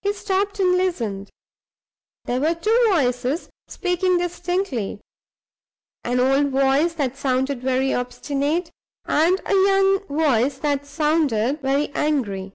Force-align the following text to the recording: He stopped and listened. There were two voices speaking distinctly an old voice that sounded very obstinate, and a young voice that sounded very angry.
He 0.00 0.14
stopped 0.14 0.58
and 0.58 0.74
listened. 0.74 1.28
There 2.24 2.40
were 2.40 2.54
two 2.54 2.82
voices 2.88 3.50
speaking 3.68 4.16
distinctly 4.16 5.02
an 6.02 6.18
old 6.18 6.48
voice 6.48 6.94
that 6.94 7.14
sounded 7.18 7.60
very 7.60 7.92
obstinate, 7.92 8.70
and 9.04 9.38
a 9.44 9.52
young 9.54 10.06
voice 10.06 10.56
that 10.60 10.86
sounded 10.86 11.60
very 11.60 11.90
angry. 11.92 12.54